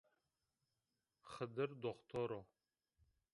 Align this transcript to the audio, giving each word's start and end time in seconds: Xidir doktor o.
Xidir 1.31 1.69
doktor 1.85 2.27
o. 2.39 2.41